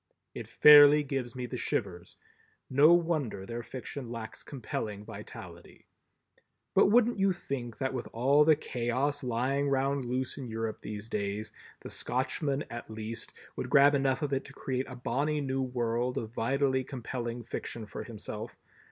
[0.33, 2.17] It fairly gives me the shivers.
[2.71, 5.85] No wonder their fiction lacks compelling vitality!
[6.73, 11.07] But wouldn't you think that with all the Chaos lying round loose in Europe these
[11.07, 15.61] days, the Scotchman at least would grab enough of it to create a bonnie new
[15.61, 18.57] world of vitally compelling fiction for himself?